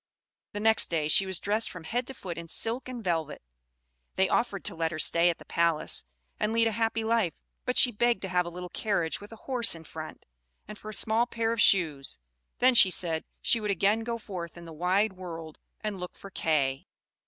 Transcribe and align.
The 0.53 0.59
next 0.59 0.89
day 0.89 1.07
she 1.07 1.27
was 1.27 1.39
dressed 1.39 1.69
from 1.69 1.83
head 1.83 2.07
to 2.07 2.15
foot 2.15 2.35
in 2.35 2.47
silk 2.47 2.89
and 2.89 3.03
velvet. 3.03 3.43
They 4.15 4.27
offered 4.27 4.63
to 4.65 4.73
let 4.73 4.89
her 4.91 4.97
stay 4.97 5.29
at 5.29 5.37
the 5.37 5.45
palace, 5.45 6.05
and 6.39 6.53
lead 6.53 6.65
a 6.65 6.71
happy 6.71 7.03
life; 7.03 7.43
but 7.65 7.77
she 7.77 7.91
begged 7.91 8.23
to 8.23 8.27
have 8.27 8.47
a 8.47 8.49
little 8.49 8.69
carriage 8.69 9.21
with 9.21 9.31
a 9.31 9.35
horse 9.45 9.75
in 9.75 9.83
front, 9.83 10.25
and 10.67 10.79
for 10.79 10.89
a 10.89 10.93
small 10.95 11.27
pair 11.27 11.51
of 11.53 11.61
shoes; 11.61 12.17
then, 12.57 12.73
she 12.73 12.89
said, 12.89 13.25
she 13.43 13.61
would 13.61 13.69
again 13.69 13.99
go 13.99 14.17
forth 14.17 14.57
in 14.57 14.65
the 14.65 14.73
wide 14.73 15.13
world 15.13 15.59
and 15.81 15.99
look 15.99 16.15
for 16.15 16.31
Kay. 16.31 16.87